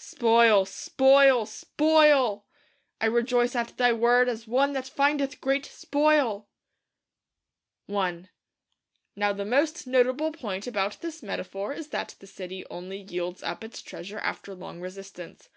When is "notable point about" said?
9.88-11.00